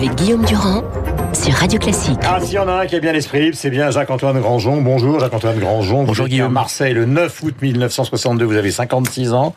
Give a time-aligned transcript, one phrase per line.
[0.00, 0.82] avec Guillaume Durand
[1.34, 2.18] sur Radio Classique.
[2.22, 4.80] Ah, s'il y en a un qui est bien l'esprit c'est bien Jacques-Antoine Grandjean.
[4.80, 6.04] Bonjour Jacques-Antoine Grandjean.
[6.04, 6.46] Bonjour vous Guillaume.
[6.46, 9.54] À Marseille le 9 août 1962, vous avez 56 ans.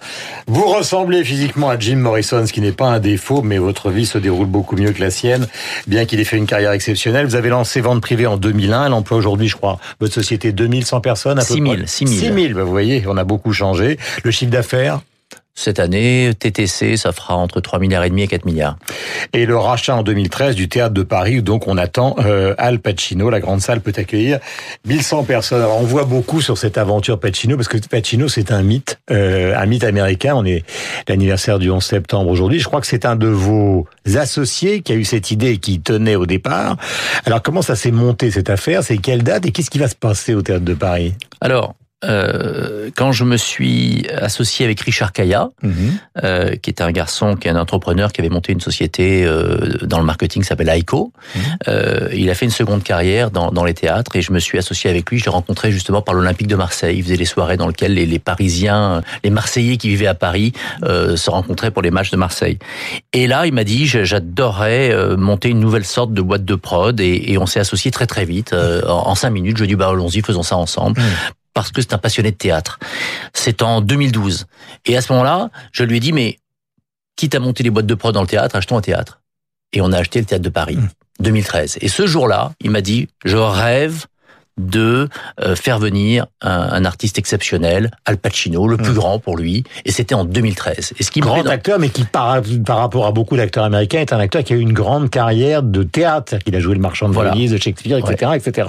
[0.47, 4.05] Vous ressemblez physiquement à Jim Morrison, ce qui n'est pas un défaut, mais votre vie
[4.05, 5.47] se déroule beaucoup mieux que la sienne,
[5.87, 7.25] bien qu'il ait fait une carrière exceptionnelle.
[7.25, 10.99] Vous avez lancé Vente Privée en 2001, elle emploie aujourd'hui, je crois, votre société 2100
[10.99, 11.39] personnes.
[11.39, 11.87] à peu 6000, près.
[11.87, 12.19] 6000.
[12.19, 13.97] 6000, bah, vous voyez, on a beaucoup changé.
[14.25, 14.99] Le chiffre d'affaires
[15.55, 18.75] Cette année, TTC, ça fera entre 3 milliards et demi et 4 milliards.
[19.33, 22.79] et le rachat en 2013 du théâtre de Paris, où donc on attend euh, Al
[22.79, 23.29] Pacino.
[23.29, 24.39] La grande salle peut accueillir
[24.85, 25.61] 1100 personnes.
[25.61, 29.55] Alors on voit beaucoup sur cette aventure Pacino, parce que Pacino c'est un mythe, euh,
[29.55, 30.33] un mythe américain.
[30.35, 30.63] On est
[31.07, 32.59] l'anniversaire du 11 septembre aujourd'hui.
[32.59, 35.79] Je crois que c'est un de vos associés qui a eu cette idée et qui
[35.81, 36.77] tenait au départ.
[37.25, 38.83] Alors comment ça s'est monté cette affaire?
[38.83, 41.13] C'est quelle date et qu'est-ce qui va se passer au théâtre de Paris?
[41.41, 45.49] Alors, euh, quand je me suis associé avec Richard Kaya,
[46.23, 49.77] euh, qui est un garçon, qui est un entrepreneur, qui avait monté une société euh,
[49.83, 51.11] dans le marketing qui s'appelle Aiko,
[51.67, 54.57] euh, il a fait une seconde carrière dans, dans les théâtres et je me suis
[54.57, 55.19] associé avec lui.
[55.19, 56.97] Je l'ai rencontré justement par l'Olympique de Marseille.
[56.97, 60.53] Il faisait les soirées dans lesquelles les, les Parisiens, les Marseillais qui vivaient à Paris
[60.83, 62.59] euh, se rencontraient pour les matchs de Marseille.
[63.13, 67.31] Et là, il m'a dit, j'adorerais monter une nouvelle sorte de boîte de prod et,
[67.31, 68.53] et on s'est associé très très vite.
[68.53, 71.01] Euh, en, en cinq minutes, je lui ai dit, bah allons-y, faisons ça ensemble.
[71.53, 72.79] Parce que c'est un passionné de théâtre.
[73.33, 74.45] C'est en 2012.
[74.85, 76.39] Et à ce moment-là, je lui ai dit, mais
[77.15, 79.19] quitte à monter les boîtes de prod dans le théâtre, achetons un théâtre.
[79.71, 80.77] Et on a acheté le théâtre de Paris,
[81.19, 81.77] 2013.
[81.81, 84.05] Et ce jour-là, il m'a dit, je rêve
[84.57, 85.09] de
[85.41, 89.91] euh, faire venir un, un artiste exceptionnel, Al Pacino, le plus grand pour lui, et
[89.91, 90.93] c'était en 2013.
[90.99, 93.63] Et ce qui me Grand dans- acteur, mais qui par, par rapport à beaucoup d'acteurs
[93.63, 96.37] américains est un acteur qui a eu une grande carrière de théâtre.
[96.37, 97.31] Qu'il a joué le marchand de Voilà.
[97.31, 98.67] Venise, de Shakespeare, etc., etc.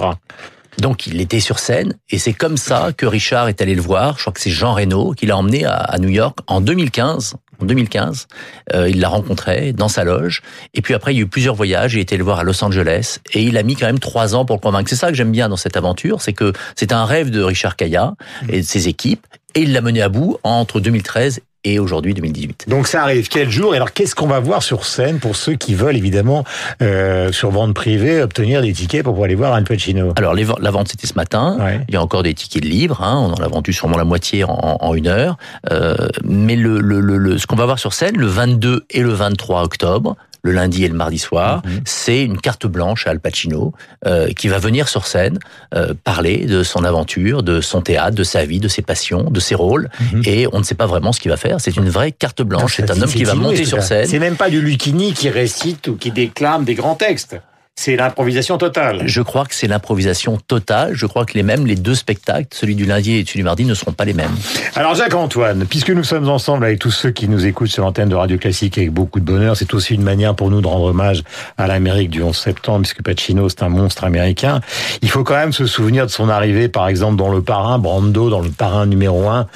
[0.79, 4.15] Donc il était sur scène et c'est comme ça que Richard est allé le voir.
[4.17, 7.35] Je crois que c'est Jean Reno qui l'a emmené à, New York en 2015.
[7.61, 8.27] En 2015,
[8.73, 10.41] euh, il l'a rencontré dans sa loge.
[10.73, 11.93] Et puis après, il y a eu plusieurs voyages.
[11.93, 14.43] Il était le voir à Los Angeles et il a mis quand même trois ans
[14.43, 14.89] pour le convaincre.
[14.89, 17.77] C'est ça que j'aime bien dans cette aventure, c'est que c'est un rêve de Richard
[17.77, 18.15] Kaya
[18.49, 19.25] et de ses équipes.
[19.53, 22.65] Et il l'a mené à bout entre 2013 et aujourd'hui 2018.
[22.69, 23.73] Donc ça arrive quel jour?
[23.73, 26.45] Et alors qu'est-ce qu'on va voir sur scène pour ceux qui veulent évidemment
[26.81, 30.13] euh, sur vente privée obtenir des tickets pour pouvoir aller voir Al Pacino?
[30.15, 31.57] Alors les la vente c'était ce matin.
[31.59, 31.81] Ouais.
[31.89, 33.01] Il y a encore des tickets de libres.
[33.01, 35.37] Hein, on en a vendu sûrement la moitié en, en une heure.
[35.71, 39.01] Euh, mais le, le, le, le- ce qu'on va voir sur scène le 22 et
[39.01, 41.81] le 23 octobre, le lundi et le mardi soir, Mhm.
[41.85, 43.73] c'est une carte blanche à Al Pacino
[44.05, 45.39] euh, qui va venir sur scène
[45.73, 49.39] euh, parler de son aventure, de son théâtre, de sa vie, de ses passions, de
[49.39, 49.89] ses rôles.
[50.13, 50.21] Mhm.
[50.25, 51.59] Et on ne sait pas vraiment ce qu'il va faire.
[51.59, 52.75] C'est une vraie carte blanche.
[52.77, 54.05] C'est un homme qui va monter sur scène.
[54.07, 57.37] C'est même pas du Lucchini qui récite ou qui déclame des grands textes.
[57.77, 59.01] C'est l'improvisation totale.
[59.05, 60.91] Je crois que c'est l'improvisation totale.
[60.93, 63.65] Je crois que les mêmes, les deux spectacles, celui du lundi et celui du mardi,
[63.65, 64.31] ne seront pas les mêmes.
[64.75, 68.15] Alors Jacques-Antoine, puisque nous sommes ensemble avec tous ceux qui nous écoutent sur l'antenne de
[68.15, 71.23] Radio Classique avec beaucoup de bonheur, c'est aussi une manière pour nous de rendre hommage
[71.57, 74.61] à l'Amérique du 11 septembre, puisque Pacino c'est un monstre américain.
[75.01, 78.29] Il faut quand même se souvenir de son arrivée, par exemple, dans Le Parrain, Brando,
[78.29, 79.47] dans Le Parrain numéro 1.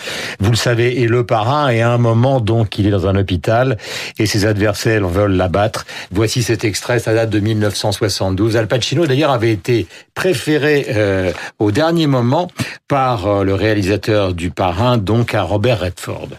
[0.42, 3.16] Vous le savez, et Le Parrain, et à un moment, donc, il est dans un
[3.16, 3.78] hôpital,
[4.18, 5.86] et ses adversaires veulent l'abattre.
[6.12, 7.40] Voici cet extrait, ça date de
[8.10, 8.58] 1972.
[8.58, 12.50] Al Pacino, d'ailleurs, avait été préféré euh, au dernier moment
[12.88, 16.30] par euh, le réalisateur du Parrain, donc à Robert Redford.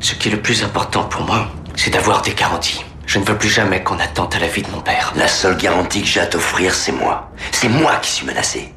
[0.00, 2.84] Ce qui est le plus important pour moi, c'est d'avoir des garanties.
[3.06, 5.12] Je ne veux plus jamais qu'on attente à la vie de mon père.
[5.16, 7.30] La seule garantie que j'ai à t'offrir, c'est moi.
[7.50, 8.72] C'est moi qui suis menacé.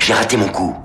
[0.00, 0.76] J'ai raté mon coup.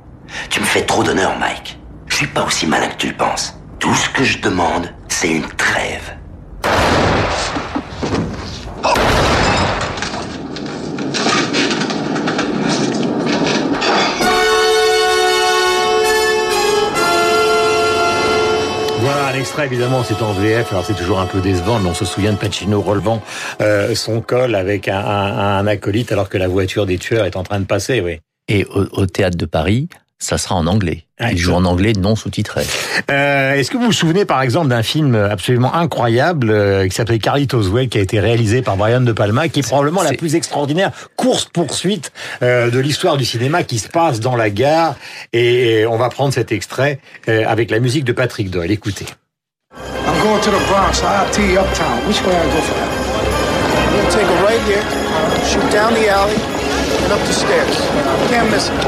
[0.49, 1.79] Tu me fais trop d'honneur, Mike.
[2.07, 3.59] Je suis pas aussi malin que tu le penses.
[3.79, 6.15] Tout ce que je demande, c'est une trêve.
[19.55, 22.33] Extrait, évidemment, c'est en VF, alors c'est toujours un peu décevant, mais on se souvient
[22.33, 23.21] de Pacino relevant
[23.61, 27.37] euh, son col avec un, un- un acolyte alors que la voiture des tueurs est
[27.37, 28.19] en train de passer, oui.
[28.49, 29.87] Et au, au théâtre de Paris,
[30.19, 31.05] ça sera en anglais.
[31.21, 32.65] Ah, Il joue en anglais non sous-titré.
[33.09, 37.19] Euh, Est-ce que vous vous souvenez par exemple d'un film absolument incroyable euh, qui s'appelait
[37.19, 40.35] Carlitos Way, qui a été réalisé par Brian De Palma, qui est probablement la plus
[40.35, 42.11] extraordinaire course-poursuite
[42.43, 44.95] euh, de l'histoire du cinéma qui se passe dans la gare?
[45.31, 46.99] Et, et on va prendre cet extrait
[47.29, 48.71] euh, avec la musique de Patrick Doyle.
[48.71, 49.05] Écoutez.
[50.25, 52.01] Going to the Bronx, IRT Uptown.
[52.07, 52.89] Which way I go for that?
[53.93, 54.81] Gonna take a right here,
[55.45, 57.77] shoot down the alley, and up the stairs.
[58.31, 58.81] Can't miss it.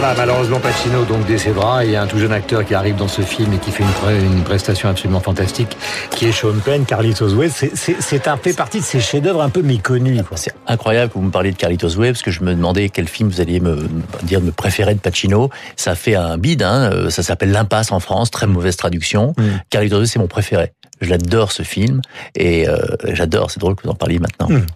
[0.00, 2.96] Voilà, malheureusement Pacino donc décédera et il y a un tout jeune acteur qui arrive
[2.96, 5.76] dans ce film et qui fait une, une prestation absolument fantastique,
[6.12, 7.50] qui est Sean Penn, Carlitos Way.
[7.50, 10.22] C'est un fait partie de ces chefs-d'œuvre un peu méconnus.
[10.36, 13.08] C'est incroyable que vous me parliez de Carlitos Way parce que je me demandais quel
[13.08, 13.90] film vous alliez me
[14.22, 15.50] dire me préférer de Pacino.
[15.76, 19.34] Ça fait un bide, hein, euh, ça s'appelle L'impasse en France, très mauvaise traduction.
[19.36, 19.42] Mm.
[19.68, 20.72] Carlitos Way, c'est mon préféré.
[21.00, 22.02] J'adore ce film
[22.34, 22.76] et euh,
[23.12, 23.50] j'adore.
[23.50, 24.48] C'est drôle que vous en parliez maintenant.
[24.50, 24.66] Hum.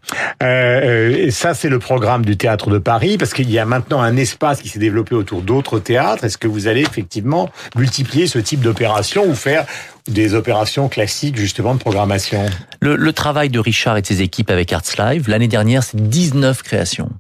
[0.43, 4.17] Euh, ça, c'est le programme du théâtre de Paris parce qu'il y a maintenant un
[4.17, 6.25] espace qui s'est développé autour d'autres théâtres.
[6.25, 9.67] Est-ce que vous allez effectivement multiplier ce type d'opération ou faire
[10.09, 12.47] des opérations classiques justement de programmation?
[12.81, 15.97] Le, le travail de Richard et de ses équipes avec Arts Live, l'année dernière, c'est
[15.97, 17.11] 19 créations.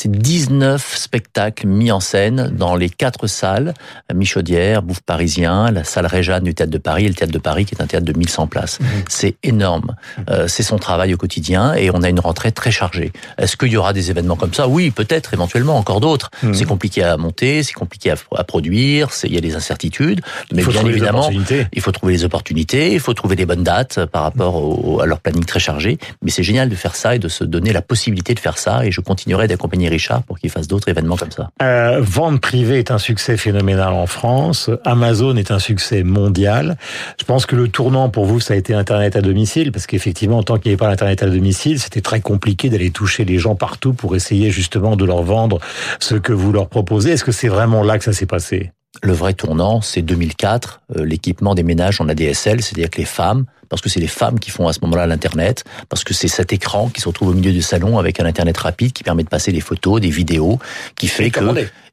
[0.00, 3.74] C'est 19 spectacles mis en scène dans les quatre salles,
[4.14, 7.64] Michaudière, Bouffe Parisien, la salle Réjeanne du Théâtre de Paris et le Théâtre de Paris
[7.64, 8.78] qui est un théâtre de 1100 places.
[8.78, 8.86] Mhm.
[9.08, 9.96] C'est énorme.
[10.30, 13.10] Euh, c'est son travail au quotidien et on a une rentrée très chargée.
[13.38, 14.68] Est-ce qu'il y aura des événements comme ça?
[14.68, 16.30] Oui, peut-être, éventuellement, encore d'autres.
[16.44, 16.54] Mhm.
[16.54, 20.20] C'est compliqué à monter, c'est compliqué à, produire, il y a des incertitudes,
[20.52, 21.28] mais bien évidemment,
[21.72, 25.18] il faut trouver les opportunités, il faut trouver les bonnes dates par rapport à leur
[25.18, 25.98] planning très chargé.
[26.22, 28.86] Mais c'est génial de faire ça et de se donner la possibilité de faire ça
[28.86, 31.50] et je continuerai d'accompagner Richard pour qu'il fasse d'autres événements comme ça.
[31.62, 34.70] Euh, vente privée est un succès phénoménal en France.
[34.84, 36.76] Amazon est un succès mondial.
[37.18, 40.38] Je pense que le tournant pour vous, ça a été Internet à domicile, parce qu'effectivement,
[40.38, 43.38] en tant qu'il n'y avait pas l'Internet à domicile, c'était très compliqué d'aller toucher les
[43.38, 45.58] gens partout pour essayer justement de leur vendre
[46.00, 47.12] ce que vous leur proposez.
[47.12, 48.72] Est-ce que c'est vraiment là que ça s'est passé?
[49.02, 53.44] Le vrai tournant, c'est 2004, euh, l'équipement des ménages en ADSL, c'est-à-dire que les femmes,
[53.68, 56.52] parce que c'est les femmes qui font à ce moment-là l'Internet, parce que c'est cet
[56.52, 59.28] écran qui se retrouve au milieu du salon avec un Internet rapide qui permet de
[59.28, 60.58] passer des photos, des vidéos,
[60.96, 61.40] qui fait que...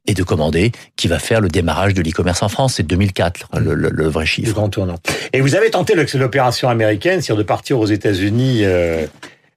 [0.08, 2.76] Et de commander, qui va faire le démarrage de l'e-commerce en France.
[2.76, 4.50] C'est 2004, le, vrai chiffre.
[4.50, 5.00] Le grand tournant.
[5.34, 8.60] Et vous avez tenté l'opération américaine, c'est-à-dire de partir aux États-Unis...
[8.66, 9.08] Euh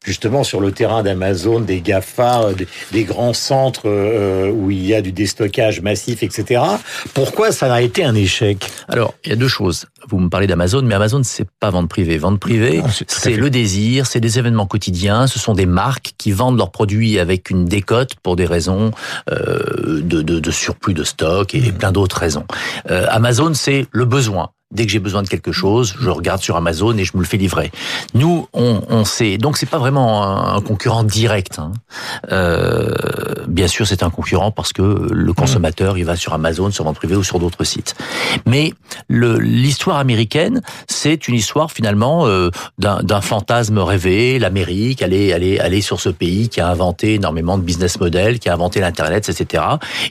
[0.04, 2.54] justement sur le terrain d'Amazon, des GAFA, euh,
[2.92, 6.62] des, grands centres euh, où il y a du déstockage massif, etc.
[7.14, 8.70] Pourquoi ça a été un échec?
[8.88, 9.86] Alors, il y a deux choses.
[10.08, 12.18] Vous me parlez d'Amazon, mais Amazon, c'est pas vente privée.
[12.18, 16.56] Vente privée, c'est le désir, c'est des événements quotidiens, ce sont des marques qui vendent
[16.56, 18.92] leurs produits avec une décote pour des raisons
[19.30, 22.46] euh, de, de, de, surplus de stock et plein d'autres raisons.
[22.88, 24.50] Amazon, c'est le besoin.
[24.70, 27.26] Dès que j'ai besoin de quelque chose, je regarde sur Amazon et je me le
[27.26, 27.72] fais livrer.
[28.12, 29.38] Nous, on, on sait.
[29.38, 31.58] Donc, c'est pas vraiment un, concurrent direct.
[31.58, 31.72] Hein.
[32.32, 32.94] Euh,
[33.46, 36.96] bien sûr, c'est un concurrent parce que le consommateur, il va sur Amazon, sur vente
[36.96, 37.94] privée ou sur d'autres sites.
[38.44, 38.74] Mais
[39.08, 44.38] l'histoire américaine, c'est une histoire finalement euh, d'un fantasme rêvé.
[44.38, 48.50] L'Amérique, aller, aller, aller sur ce pays qui a inventé énormément de business models, qui
[48.50, 49.64] a inventé l'internet, etc.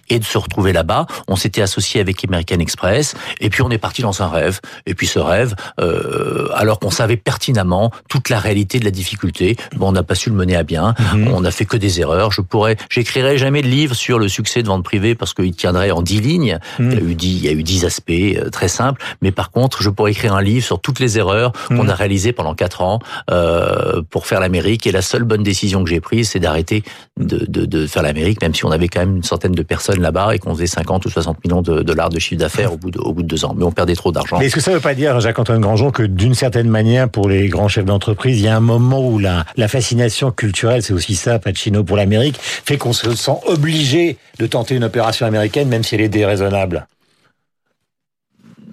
[0.09, 1.05] Et de se retrouver là-bas.
[1.27, 4.46] On s'était associé avec American Express et puis on est parti dans un rêve.
[4.85, 9.57] Et puis ce rêve, euh, alors qu'on savait pertinemment toute la réalité de la difficulté,
[9.75, 10.93] bon, on n'a pas su le mener à bien.
[11.13, 11.29] Mhm.
[11.33, 12.31] On n'a fait que des erreurs.
[12.31, 15.91] Je pourrais, j'écrirai jamais de livre sur le succès de vente privée parce qu'il tiendrait
[15.91, 16.59] en dix lignes.
[16.79, 16.91] Mhm.
[16.91, 19.01] Il y a eu dix, il y a eu dix aspects euh, très simples.
[19.21, 21.89] Mais par contre, je pourrais écrire un livre sur toutes les erreurs qu'on mhm.
[21.89, 22.99] a réalisées pendant quatre ans
[23.31, 24.87] euh, pour faire l'Amérique.
[24.87, 26.83] Et la seule bonne décision que j'ai prise, c'est d'arrêter
[27.17, 30.01] de, de, de, faire l'Amérique, même si on avait quand même une centaine de personnes
[30.01, 32.91] là-bas et qu'on faisait 50 ou 60 millions de dollars de chiffre d'affaires au bout
[32.91, 33.53] de, au bout de deux ans.
[33.57, 34.39] Mais on perdait trop d'argent.
[34.39, 37.49] Est-ce que ça ne veut pas dire, Jacques-Antoine Grandjean, que d'une certaine manière, pour les
[37.49, 41.15] grands chefs d'entreprise, il y a un moment où la, la fascination culturelle, c'est aussi
[41.15, 45.83] ça, Pacino, pour l'Amérique, fait qu'on se sent obligé de tenter une opération américaine, même
[45.83, 46.87] si elle est déraisonnable?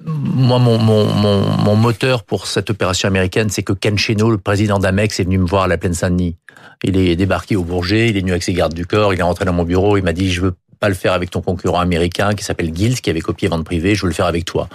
[0.06, 5.25] Moi, mon, moteur pour cette opération américaine, c'est que Ken Cheno, le président d'Amex, est
[5.25, 6.37] venu me voir à la plaine Saint-Denis.
[6.82, 9.23] Il est débarqué au Bourget, il est venu avec ses gardes du corps, il est
[9.23, 11.81] rentré dans mon bureau, il m'a dit, je veux pas le faire avec ton concurrent
[11.81, 14.69] américain qui s'appelle Guild, qui avait copié vente privée, je veux le faire avec toi.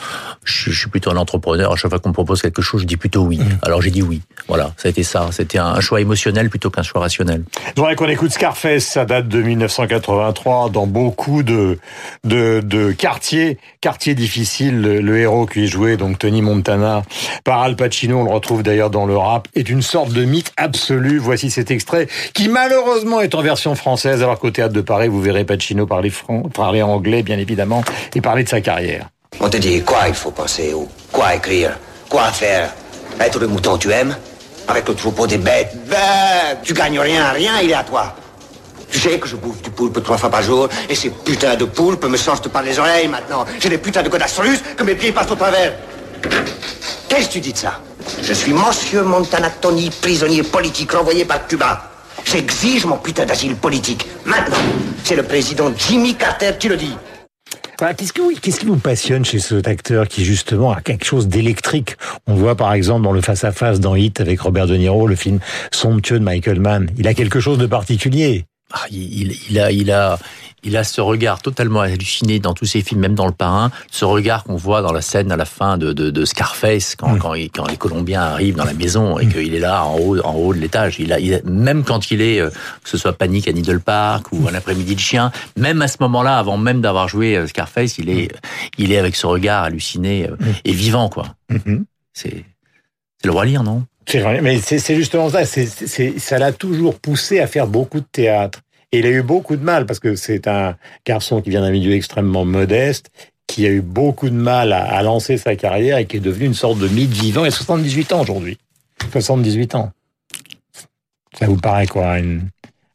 [0.43, 2.97] Je, suis plutôt un entrepreneur, à chaque fois qu'on me propose quelque chose, je dis
[2.97, 3.37] plutôt oui.
[3.37, 3.59] Mm.
[3.61, 4.21] Alors j'ai dit oui.
[4.47, 5.27] Voilà, ça a été ça.
[5.31, 7.43] C'était un choix émotionnel plutôt qu'un choix rationnel.
[7.75, 11.77] Je voudrais qu'on écoute Scarface, ça date de 1983, dans beaucoup de,
[12.23, 14.81] de, de quartiers, quartiers difficiles.
[14.81, 17.03] Le, héros qui est joué, donc Tony Montana,
[17.43, 20.51] par Al Pacino, on le retrouve d'ailleurs dans le rap, est une sorte de mythe
[20.57, 21.17] absolu.
[21.17, 25.21] Voici cet extrait qui malheureusement est en version française, alors qu'au théâtre de Paris, vous
[25.21, 26.13] verrez Pacino parler,
[26.53, 27.83] parler anglais, bien évidemment,
[28.15, 29.07] et parler de sa carrière.
[29.41, 31.77] On te dit quoi il faut penser, ou quoi écrire,
[32.07, 32.73] quoi faire.
[33.19, 34.15] Être le mouton tu aimes,
[34.67, 38.15] avec le troupeau des bêtes, ben, tu gagnes rien, rien, il est à toi.
[38.91, 41.65] Tu sais que je bouffe du poulpe trois fois par jour, et ces putains de
[41.65, 43.45] poulpes me sortent par les oreilles maintenant.
[43.59, 45.73] J'ai des putains de godasses russes que mes pieds passent au travers.
[47.07, 47.81] Qu'est-ce que tu dis de ça?
[48.21, 51.88] Je suis Monsieur Montanatoni, prisonnier politique renvoyé par Cuba.
[52.31, 54.05] J'exige mon putain d'asile politique.
[54.23, 54.57] Maintenant,
[55.03, 56.95] c'est le président Jimmy Carter qui le dit.
[57.97, 61.95] Qu'est-ce qui, vous passionne chez cet acteur qui justement a quelque chose d'électrique?
[62.27, 65.39] On voit par exemple dans le face-à-face dans Hit avec Robert De Niro, le film
[65.71, 66.91] somptueux de Michael Mann.
[66.99, 68.45] Il a quelque chose de particulier.
[68.73, 70.19] Ah, il, il, a, il a,
[70.63, 74.05] il a ce regard totalement halluciné dans tous ses films, même dans Le Parrain, ce
[74.05, 77.33] regard qu'on voit dans la scène à la fin de, de, de Scarface, quand, quand,
[77.33, 80.33] il, quand, les Colombiens arrivent dans la maison et qu'il est là en haut, en
[80.33, 80.99] haut de l'étage.
[80.99, 83.79] Il a, il a, même quand il est, euh, que ce soit Panique à Needle
[83.79, 87.47] Park ou un après-midi de chien, même à ce moment-là, avant même d'avoir joué euh,
[87.47, 88.29] Scarface, il est,
[88.77, 90.35] il est avec ce regard halluciné euh,
[90.65, 91.25] et vivant, quoi.
[91.49, 91.85] Mhm.
[92.13, 92.43] C'est,
[93.23, 93.83] le roi lire, non?
[94.07, 95.45] C'est vrai, mais c'est justement ça.
[95.45, 98.59] Ça l'a toujours poussé à faire beaucoup de théâtre.
[98.91, 101.71] Et il a eu beaucoup de mal parce que c'est un garçon qui vient d'un
[101.71, 103.11] milieu extrêmement modeste,
[103.45, 106.45] qui a eu beaucoup de mal à, à, lancer sa carrière et qui est devenu
[106.45, 107.45] une sorte de mythe vivant.
[107.45, 108.57] Il a 78 ans aujourd'hui.
[109.11, 109.91] 78 ans.
[111.37, 112.49] Ça vous paraît quoi une,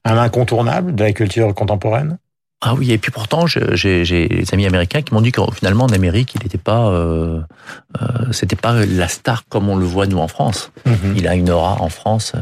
[0.04, 2.18] Un incontournable de la culture contemporaine?
[2.60, 5.92] Ah oui, et puis pourtant, j'ai des amis américains qui m'ont dit que finalement en
[5.92, 7.40] Amérique, il n'était pas, euh,
[8.00, 10.70] euh, c'était pas la star comme on le voit nous en France.
[10.86, 11.16] Mm -hmm.
[11.16, 12.40] Il a une aura en France, euh,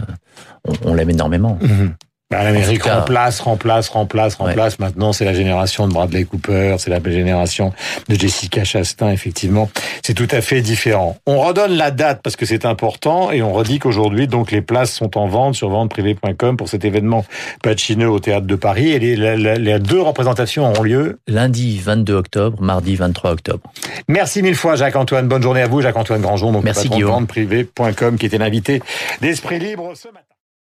[0.69, 1.59] on, on l'aime énormément.
[1.61, 1.91] Mm -hmm.
[2.33, 4.79] Bah, L'Amérique remplace, remplace, remplace, remplace.
[4.79, 4.87] Ouais.
[4.87, 7.75] Maintenant, c'est la génération de Bradley Cooper, c'est la génération
[8.09, 9.69] de Jessica Chastain, effectivement.
[10.03, 11.19] C'est tout à fait différent.
[11.27, 14.93] On redonne la date parce que c'est important et on redit qu'aujourd'hui, donc, les places
[14.93, 17.27] sont en vente sur venteprivée.com pour cet événement
[17.63, 22.15] Pacino au Théâtre de Paris et les, les, les deux représentations auront lieu lundi 22
[22.15, 23.71] octobre, mardi 23 octobre.
[24.09, 25.29] Merci mille fois, Jacques-Antoine.
[25.29, 28.83] Bonne journée à vous, Jacques-Antoine Grandjean, donc Merci, patron de venteprivée.com qui était l'invité
[29.21, 30.32] d'Esprit Libre ce matin.